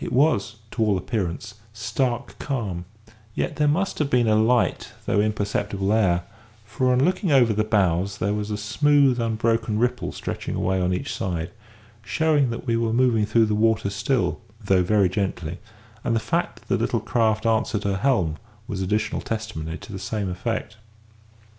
It 0.00 0.14
was, 0.14 0.56
to 0.70 0.82
all 0.82 0.96
appearance, 0.96 1.56
stark 1.74 2.38
calm; 2.38 2.86
yet 3.34 3.56
there 3.56 3.68
must 3.68 3.98
have 3.98 4.08
been 4.08 4.26
a 4.26 4.34
light 4.34 4.90
though 5.04 5.20
imperceptible 5.20 5.92
air, 5.92 6.22
for 6.64 6.90
on 6.90 7.04
looking 7.04 7.30
over 7.32 7.52
the 7.52 7.64
bows 7.64 8.16
there 8.16 8.32
was 8.32 8.50
a 8.50 8.56
smooth 8.56 9.20
unbroken 9.20 9.78
ripple 9.78 10.10
stretching 10.10 10.54
away 10.54 10.80
on 10.80 10.94
each 10.94 11.12
side, 11.14 11.50
showing 12.02 12.48
that 12.48 12.66
we 12.66 12.78
were 12.78 12.94
moving 12.94 13.26
through 13.26 13.44
the 13.44 13.54
water 13.54 13.90
still, 13.90 14.40
though 14.58 14.82
very 14.82 15.10
gently; 15.10 15.58
and 16.02 16.16
the 16.16 16.18
fact 16.18 16.60
that 16.62 16.68
the 16.68 16.80
little 16.82 16.98
craft 17.00 17.44
answered 17.44 17.84
her 17.84 17.98
helm 17.98 18.38
was 18.66 18.80
additional 18.80 19.20
testimony 19.20 19.76
to 19.76 19.92
the 19.92 19.98
same 19.98 20.30
effect. 20.30 20.78